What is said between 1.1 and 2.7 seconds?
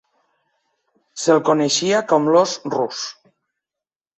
Se'l coneixia com l'"os